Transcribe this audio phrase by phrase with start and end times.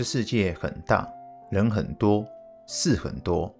[0.00, 1.06] 这世界很大，
[1.50, 2.26] 人很多，
[2.66, 3.54] 事很多。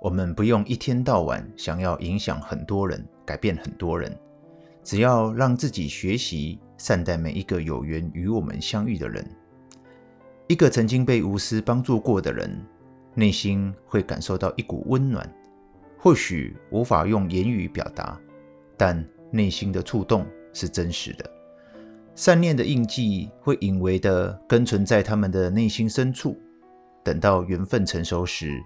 [0.00, 4.16] 我们不用一天到晚想要影响很多人，改变很多人，
[4.84, 9.28] 只要让自己学习善待每一个有缘与我们相遇的人。
[10.46, 12.64] 一个曾经被无私帮助过的人，
[13.16, 15.28] 内心会感受到一股温暖，
[15.98, 18.16] 或许无法用言语表达，
[18.76, 21.28] 但内心的触动是真实的。
[22.14, 26.36] 善念的印记会隐微地根存在他们的内心深处，
[27.02, 28.60] 等到缘分成熟时，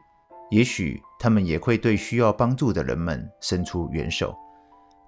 [0.51, 4.35] 也许他们也会对需要帮助的人们伸出援手。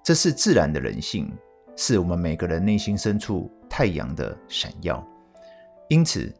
[0.01, 1.29] 这是自然的人性，
[1.75, 5.05] 是我们每个人内心深处太阳的闪耀。
[5.89, 6.33] 因此，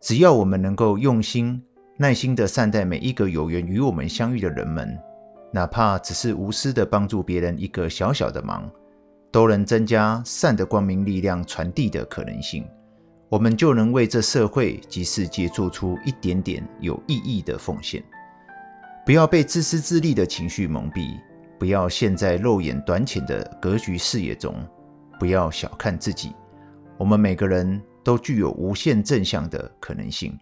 [0.00, 1.62] 只要我们能够用心、
[1.98, 4.98] 耐心地善待每一个有缘与我们相遇的人们，
[5.52, 8.68] 哪怕只是无私地帮助别人一个小小的忙。
[9.32, 12.64] 都能增加善的光明力量传递的可能性，
[13.30, 18.04] 我们就能为这社会及世界做出一点点有意义的奉献。
[19.06, 21.18] 不要被自私自利的情绪蒙蔽，
[21.58, 24.54] 不要陷在肉眼短浅的格局视野中，
[25.18, 26.32] 不要小看自己。
[26.98, 30.38] 我们每个人都具有无限正向的可能性，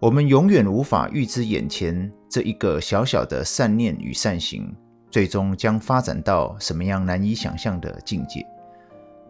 [0.00, 4.74] 我们永远无法预知眼前这一个小小的善念与善行。
[5.10, 8.46] 最终将发展到什么样难以想象的境界？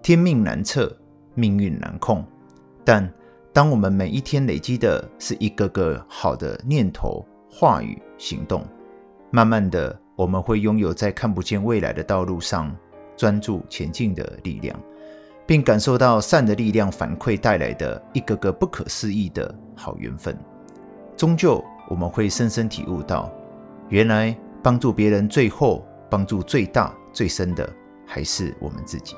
[0.02, 0.96] 天命难测，
[1.34, 2.24] 命运难控。
[2.84, 3.08] 但
[3.52, 8.64] 当我们每一天累积的是一个个好的念头、话语、行动，
[9.30, 12.74] 慢慢的，我们会拥有在看不见未来的道路上
[13.16, 14.78] 专注前进的力量，
[15.46, 20.36] 并感受到善的力量反馈带来的一个个不可思议的好缘分。
[21.16, 23.30] 终究，我们会深深体悟到，
[23.88, 24.36] 原来。
[24.62, 27.68] 帮助别人，最后帮助最大最深的
[28.06, 29.14] 还是我们自己。